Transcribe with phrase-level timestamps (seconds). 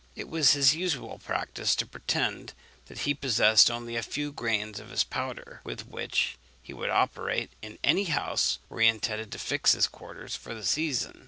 [0.15, 2.53] It was his usual practice to pretend
[2.87, 7.51] that he possessed only a few grains of his powder, with which he would operate
[7.61, 11.19] in any house where he intended to fix his quarters for the season.